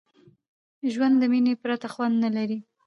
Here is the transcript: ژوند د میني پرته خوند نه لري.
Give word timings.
ژوند 0.93 1.15
د 1.21 1.23
میني 1.31 1.53
پرته 1.61 1.87
خوند 1.93 2.15
نه 2.23 2.29
لري. 2.35 2.57